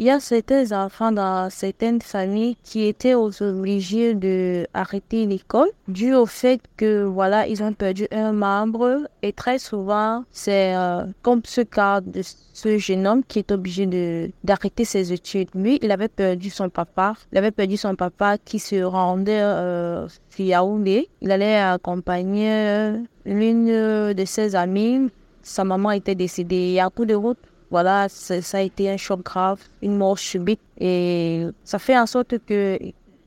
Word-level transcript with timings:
Il 0.00 0.06
y 0.06 0.10
a 0.10 0.20
certains 0.20 0.70
enfants 0.70 1.10
dans 1.10 1.50
certaines 1.50 2.00
familles 2.00 2.56
qui 2.62 2.86
étaient 2.86 3.14
obligés 3.14 4.14
de 4.14 4.64
arrêter 4.72 5.26
l'école 5.26 5.70
dû 5.88 6.14
au 6.14 6.24
fait 6.24 6.60
que 6.76 7.02
voilà 7.02 7.48
ils 7.48 7.64
ont 7.64 7.72
perdu 7.72 8.06
un 8.12 8.30
membre 8.30 9.08
et 9.22 9.32
très 9.32 9.58
souvent 9.58 10.22
c'est 10.30 10.76
euh, 10.76 11.02
comme 11.22 11.40
ce 11.44 11.62
cas 11.62 12.00
de 12.00 12.22
ce 12.22 12.78
jeune 12.78 13.08
homme 13.08 13.24
qui 13.26 13.40
est 13.40 13.50
obligé 13.50 13.86
de 13.86 14.30
d'arrêter 14.44 14.84
ses 14.84 15.12
études. 15.12 15.48
Lui, 15.56 15.80
il 15.82 15.90
avait 15.90 16.08
perdu 16.08 16.48
son 16.48 16.68
papa. 16.70 17.14
Il 17.32 17.38
avait 17.38 17.50
perdu 17.50 17.76
son 17.76 17.96
papa 17.96 18.38
qui 18.38 18.60
se 18.60 18.80
rendait 18.82 19.40
euh, 19.42 20.06
Yaoundé. 20.38 21.08
Il 21.22 21.32
allait 21.32 21.58
accompagner 21.58 22.50
euh, 22.50 22.98
l'une 23.26 23.66
de 23.66 24.24
ses 24.24 24.54
amies. 24.54 25.08
Sa 25.42 25.64
maman 25.64 25.90
était 25.90 26.14
décédée. 26.14 26.78
A 26.78 26.88
coup 26.88 27.04
de 27.04 27.14
route 27.14 27.38
voilà, 27.70 28.08
ça 28.08 28.58
a 28.58 28.60
été 28.60 28.90
un 28.90 28.96
choc 28.96 29.22
grave, 29.22 29.60
une 29.82 29.96
mort 29.96 30.18
subite. 30.18 30.60
Et 30.78 31.46
ça 31.64 31.78
fait 31.78 31.98
en 31.98 32.06
sorte 32.06 32.38
que 32.46 32.78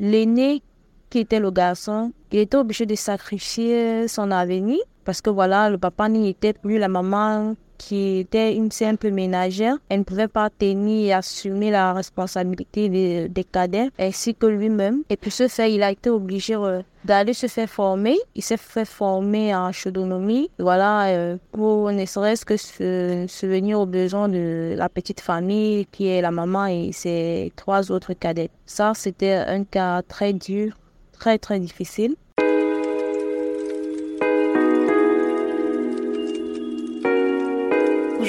l'aîné, 0.00 0.62
qui 1.10 1.20
était 1.20 1.40
le 1.40 1.50
garçon, 1.50 2.12
il 2.32 2.40
était 2.40 2.56
obligé 2.56 2.86
de 2.86 2.94
sacrifier 2.96 4.08
son 4.08 4.30
avenir 4.30 4.78
parce 5.04 5.20
que 5.20 5.30
voilà, 5.30 5.70
le 5.70 5.78
papa 5.78 6.08
n'y 6.08 6.28
était 6.30 6.54
plus, 6.54 6.78
la 6.78 6.88
maman 6.88 7.54
qui 7.84 8.20
était 8.20 8.54
une 8.54 8.70
simple 8.70 9.10
ménagère. 9.10 9.76
Elle 9.90 10.00
ne 10.00 10.04
pouvait 10.04 10.28
pas 10.28 10.48
tenir 10.48 11.08
et 11.08 11.12
assumer 11.12 11.70
la 11.70 11.92
responsabilité 11.92 12.88
des, 12.88 13.44
cadets 13.44 13.90
ainsi 13.98 14.34
que 14.34 14.46
lui-même. 14.46 15.02
Et 15.10 15.18
puis 15.18 15.30
ce 15.30 15.48
fait, 15.48 15.70
il 15.70 15.82
a 15.82 15.90
été 15.90 16.08
obligé 16.08 16.54
euh, 16.54 16.80
d'aller 17.04 17.34
se 17.34 17.46
faire 17.46 17.68
former. 17.68 18.16
Il 18.34 18.42
s'est 18.42 18.56
fait 18.56 18.86
former 18.86 19.54
en 19.54 19.70
chaudonomie. 19.70 20.50
Voilà, 20.58 21.08
euh, 21.08 21.36
pour 21.52 21.92
ne 21.92 22.06
serait-ce 22.06 22.46
que 22.46 22.56
se 22.56 23.26
souvenir 23.28 23.78
aux 23.78 23.86
besoins 23.86 24.30
de 24.30 24.74
la 24.78 24.88
petite 24.88 25.20
famille 25.20 25.84
qui 25.92 26.06
est 26.08 26.22
la 26.22 26.30
maman 26.30 26.64
et 26.66 26.90
ses 26.92 27.52
trois 27.54 27.92
autres 27.92 28.14
cadets. 28.14 28.50
Ça, 28.64 28.92
c'était 28.94 29.34
un 29.34 29.64
cas 29.64 30.00
très 30.00 30.32
dur, 30.32 30.72
très 31.12 31.38
très 31.38 31.60
difficile. 31.60 32.16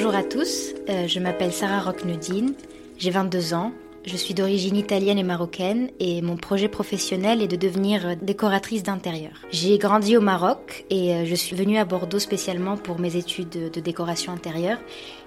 Bonjour 0.06 0.20
à 0.20 0.22
tous, 0.22 0.72
euh, 0.88 1.08
je 1.08 1.18
m'appelle 1.18 1.52
Sarah 1.52 1.80
Rocknudine, 1.80 2.54
j'ai 2.96 3.10
22 3.10 3.54
ans, 3.54 3.72
je 4.06 4.16
suis 4.16 4.34
d'origine 4.34 4.76
italienne 4.76 5.18
et 5.18 5.24
marocaine 5.24 5.90
et 5.98 6.22
mon 6.22 6.36
projet 6.36 6.68
professionnel 6.68 7.42
est 7.42 7.48
de 7.48 7.56
devenir 7.56 8.16
décoratrice 8.16 8.84
d'intérieur. 8.84 9.32
J'ai 9.50 9.78
grandi 9.78 10.16
au 10.16 10.20
Maroc 10.20 10.86
et 10.90 11.12
euh, 11.12 11.24
je 11.24 11.34
suis 11.34 11.56
venue 11.56 11.76
à 11.76 11.84
Bordeaux 11.84 12.20
spécialement 12.20 12.76
pour 12.76 13.00
mes 13.00 13.16
études 13.16 13.70
de 13.72 13.80
décoration 13.80 14.32
intérieure 14.32 14.78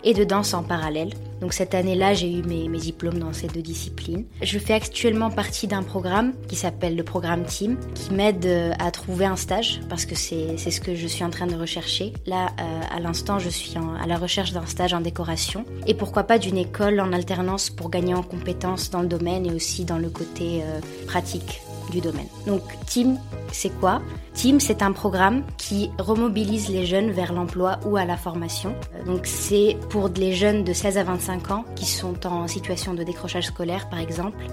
et 0.06 0.14
de 0.14 0.24
danse 0.24 0.54
en 0.54 0.64
parallèle. 0.64 1.14
Donc 1.42 1.52
cette 1.52 1.76
année-là, 1.76 2.14
j'ai 2.14 2.32
eu 2.32 2.42
mes, 2.44 2.70
diplômes 2.80 3.20
dans 3.20 3.34
ces 3.34 3.48
deux 3.48 3.62
disciplines. 3.62 4.26
Je 4.42 4.58
fais 4.58 4.74
actuellement 4.74 5.30
partie 5.30 5.68
d'un 5.68 5.84
programme 5.84 6.34
qui 6.48 6.56
s'appelle 6.56 6.96
le 6.96 7.04
programme 7.04 7.44
Team, 7.44 7.78
qui 7.94 8.14
m'aide 8.14 8.46
euh, 8.46 8.72
à 8.80 8.92
trouver 8.92 9.26
un 9.26 9.36
stage 9.36 9.82
parce 9.90 10.06
que 10.06 10.16
c'est 10.16 10.58
ce 10.58 10.80
que 10.80 10.96
je 10.96 11.08
suis 11.08 11.26
en 11.26 11.30
train 11.30 11.48
de 11.48 11.56
rechercher. 11.56 12.14
Là, 12.26 12.48
euh, 12.62 12.82
à 12.96 13.02
l'instant, 13.02 13.40
je 13.40 13.50
suis 13.50 13.74
à 14.02 14.08
la 14.08 14.18
recherche 14.18 14.54
d'un 14.54 14.66
stage 14.66 14.94
en 14.94 15.02
décoration 15.02 15.66
et 15.86 15.94
pourquoi 15.94 16.24
pas 16.24 16.40
d'une 16.40 16.58
école 16.58 17.02
en 17.02 17.12
alternance 17.12 17.70
pour 17.70 17.90
gagner 17.90 18.14
en 18.14 18.24
compétences 18.24 18.69
dans 18.92 19.02
le 19.02 19.08
domaine 19.08 19.46
et 19.46 19.54
aussi 19.54 19.86
dans 19.86 19.98
le 19.98 20.10
côté 20.10 20.62
euh, 20.64 20.80
pratique 21.08 21.62
domaine. 21.98 22.28
Donc 22.46 22.62
Team, 22.86 23.20
c'est 23.52 23.78
quoi? 23.80 24.02
Team, 24.34 24.60
c'est 24.60 24.82
un 24.84 24.94
programme 24.94 25.44
qui 25.58 25.92
remobilise 25.98 26.70
les 26.70 26.86
jeunes 26.86 27.12
vers 27.12 27.34
l'emploi 27.34 27.80
ou 27.86 27.98
à 27.98 28.06
la 28.06 28.16
formation. 28.16 28.74
Euh, 28.96 29.04
donc 29.04 29.26
c'est 29.26 29.78
pour 29.90 30.10
les 30.10 30.34
jeunes 30.34 30.64
de 30.64 30.72
16 30.72 30.98
à 30.98 31.04
25 31.04 31.52
ans 31.52 31.66
qui 31.76 31.86
sont 31.86 32.26
en 32.26 32.48
situation 32.48 32.94
de 32.94 33.04
décrochage 33.04 33.48
scolaire 33.48 33.90
par 33.90 34.00
exemple, 34.00 34.46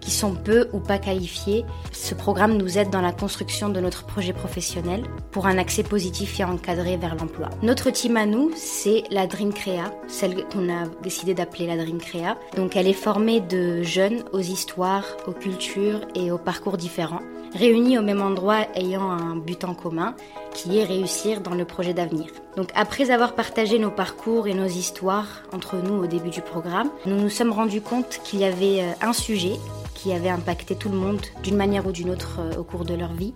qui 0.00 0.10
sont 0.10 0.34
peu 0.34 0.68
ou 0.72 0.78
pas 0.78 0.98
qualifiés. 0.98 1.64
Ce 1.90 2.14
programme 2.14 2.56
nous 2.56 2.78
aide 2.78 2.90
dans 2.90 3.00
la 3.00 3.12
construction 3.12 3.68
de 3.68 3.80
notre 3.80 4.04
projet 4.04 4.32
professionnel 4.32 5.02
pour 5.30 5.46
un 5.46 5.58
accès 5.58 5.82
positif 5.82 6.38
et 6.38 6.44
encadré 6.44 6.96
vers 6.96 7.16
l'emploi. 7.16 7.48
Notre 7.62 7.90
team 7.90 8.16
à 8.16 8.26
nous, 8.26 8.50
c'est 8.54 9.04
la 9.10 9.26
Dream 9.26 9.52
Créa, 9.52 9.92
celle 10.08 10.44
qu'on 10.48 10.68
a 10.68 10.86
décidé 11.02 11.34
d'appeler 11.34 11.66
la 11.66 11.76
Dream 11.76 11.98
Créa. 11.98 12.36
Donc 12.56 12.76
elle 12.76 12.86
est 12.86 12.92
formée 12.92 13.40
de 13.40 13.82
jeunes 13.82 14.22
aux 14.32 14.40
histoires, 14.40 15.06
aux 15.26 15.32
cultures 15.32 16.00
et 16.14 16.30
aux 16.30 16.38
parcours 16.38 16.76
réunis 17.54 17.98
au 17.98 18.02
même 18.02 18.22
endroit 18.22 18.66
ayant 18.74 19.10
un 19.10 19.36
but 19.36 19.64
en 19.64 19.74
commun, 19.74 20.14
qui 20.54 20.78
est 20.78 20.84
réussir 20.84 21.40
dans 21.40 21.54
le 21.54 21.64
projet 21.64 21.94
d'avenir. 21.94 22.26
Donc 22.56 22.70
après 22.74 23.10
avoir 23.10 23.34
partagé 23.34 23.78
nos 23.78 23.90
parcours 23.90 24.46
et 24.46 24.54
nos 24.54 24.66
histoires 24.66 25.42
entre 25.52 25.76
nous 25.76 26.02
au 26.02 26.06
début 26.06 26.30
du 26.30 26.42
programme, 26.42 26.90
nous 27.06 27.16
nous 27.16 27.30
sommes 27.30 27.52
rendus 27.52 27.80
compte 27.80 28.20
qu'il 28.24 28.40
y 28.40 28.44
avait 28.44 28.82
euh, 28.82 28.92
un 29.00 29.12
sujet 29.12 29.54
qui 29.94 30.12
avait 30.12 30.28
impacté 30.28 30.74
tout 30.74 30.88
le 30.88 30.96
monde 30.96 31.20
d'une 31.42 31.56
manière 31.56 31.86
ou 31.86 31.92
d'une 31.92 32.10
autre 32.10 32.38
euh, 32.40 32.58
au 32.58 32.64
cours 32.64 32.84
de 32.84 32.94
leur 32.94 33.12
vie, 33.12 33.34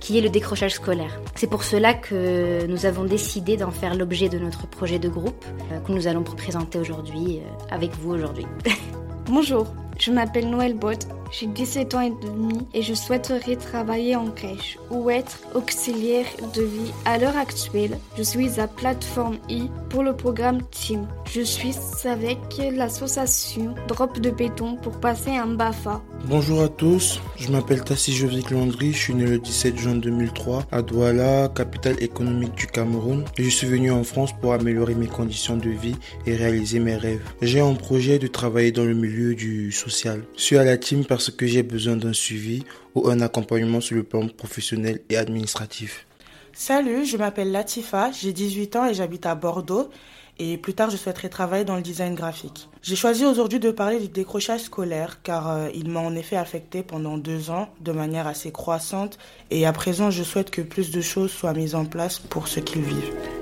qui 0.00 0.18
est 0.18 0.20
le 0.20 0.28
décrochage 0.28 0.74
scolaire. 0.74 1.20
C'est 1.34 1.46
pour 1.46 1.62
cela 1.62 1.94
que 1.94 2.66
nous 2.66 2.86
avons 2.86 3.04
décidé 3.04 3.56
d'en 3.56 3.70
faire 3.70 3.94
l'objet 3.94 4.28
de 4.28 4.38
notre 4.38 4.66
projet 4.66 4.98
de 4.98 5.08
groupe 5.08 5.44
euh, 5.72 5.80
que 5.80 5.92
nous 5.92 6.06
allons 6.06 6.22
présenter 6.22 6.78
aujourd'hui 6.78 7.40
avec 7.70 7.96
vous 7.96 8.12
aujourd'hui. 8.12 8.46
Bonjour, 9.26 9.66
je 10.00 10.10
m'appelle 10.10 10.48
Noël 10.48 10.74
Bott, 10.74 11.06
j'ai 11.30 11.46
17 11.46 11.94
ans 11.94 12.00
et 12.00 12.12
demi 12.22 12.66
et 12.72 12.82
je 12.82 12.94
souhaiterais 12.94 13.56
travailler 13.56 14.16
en 14.16 14.30
crèche 14.30 14.78
ou 14.90 15.10
être 15.10 15.40
auxiliaire 15.54 16.26
de 16.54 16.62
vie. 16.62 16.92
À 17.04 17.18
l'heure 17.18 17.36
actuelle, 17.36 17.98
je 18.16 18.22
suis 18.22 18.58
à 18.58 18.66
plateforme 18.66 19.36
I 19.48 19.68
pour 19.90 20.02
le 20.02 20.16
programme 20.16 20.62
Team. 20.70 21.06
Je 21.30 21.42
suis 21.42 21.74
avec 22.04 22.38
l'association 22.72 23.74
Drop 23.88 24.18
de 24.20 24.30
béton 24.30 24.76
pour 24.76 24.98
passer 24.98 25.30
un 25.30 25.48
BAFA. 25.48 26.00
Bonjour 26.24 26.62
à 26.62 26.68
tous, 26.68 27.20
je 27.36 27.50
m'appelle 27.50 27.82
Tassi 27.82 28.12
Jovic 28.12 28.50
Landry, 28.50 28.92
je 28.92 28.98
suis 28.98 29.14
né 29.14 29.24
le 29.24 29.38
17 29.38 29.78
juin 29.78 29.94
2003 29.94 30.66
à 30.70 30.82
Douala, 30.82 31.48
capitale 31.54 31.96
économique 32.02 32.54
du 32.54 32.66
Cameroun. 32.66 33.24
Je 33.38 33.48
suis 33.48 33.66
venu 33.66 33.90
en 33.90 34.04
France 34.04 34.30
pour 34.38 34.52
améliorer 34.52 34.94
mes 34.94 35.06
conditions 35.06 35.56
de 35.56 35.70
vie 35.70 35.96
et 36.26 36.36
réaliser 36.36 36.78
mes 36.78 36.96
rêves. 36.96 37.22
J'ai 37.40 37.60
un 37.60 37.74
projet 37.74 38.18
de 38.18 38.26
travailler 38.26 38.72
dans 38.72 38.84
le 38.84 38.94
milieu 38.94 39.34
du 39.34 39.72
social. 39.72 39.89
Je 39.90 40.20
suis 40.36 40.56
à 40.56 40.64
la 40.64 40.76
team 40.76 41.04
parce 41.04 41.30
que 41.30 41.46
j'ai 41.46 41.62
besoin 41.62 41.96
d'un 41.96 42.12
suivi 42.12 42.64
ou 42.94 43.08
un 43.08 43.20
accompagnement 43.20 43.80
sur 43.80 43.96
le 43.96 44.04
plan 44.04 44.26
professionnel 44.28 45.00
et 45.10 45.16
administratif. 45.16 46.06
Salut, 46.52 47.04
je 47.04 47.16
m'appelle 47.16 47.50
Latifa, 47.50 48.10
j'ai 48.12 48.32
18 48.32 48.76
ans 48.76 48.86
et 48.86 48.94
j'habite 48.94 49.26
à 49.26 49.34
Bordeaux 49.34 49.90
et 50.38 50.56
plus 50.58 50.74
tard 50.74 50.90
je 50.90 50.96
souhaiterais 50.96 51.28
travailler 51.28 51.64
dans 51.64 51.76
le 51.76 51.82
design 51.82 52.14
graphique. 52.14 52.68
J'ai 52.82 52.96
choisi 52.96 53.24
aujourd'hui 53.24 53.58
de 53.58 53.70
parler 53.70 53.98
du 53.98 54.08
décrochage 54.08 54.62
scolaire 54.62 55.22
car 55.22 55.50
euh, 55.50 55.68
il 55.74 55.90
m'a 55.90 56.00
en 56.00 56.14
effet 56.14 56.36
affecté 56.36 56.82
pendant 56.82 57.18
deux 57.18 57.50
ans 57.50 57.68
de 57.80 57.92
manière 57.92 58.26
assez 58.26 58.52
croissante 58.52 59.18
et 59.50 59.66
à 59.66 59.72
présent 59.72 60.10
je 60.10 60.22
souhaite 60.22 60.50
que 60.50 60.62
plus 60.62 60.90
de 60.90 61.00
choses 61.00 61.30
soient 61.30 61.54
mises 61.54 61.74
en 61.74 61.84
place 61.84 62.18
pour 62.18 62.48
ceux 62.48 62.60
qui 62.60 62.78
le 62.78 62.84
vivent. 62.84 63.39